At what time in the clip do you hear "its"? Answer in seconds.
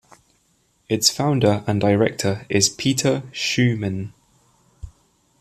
0.89-1.11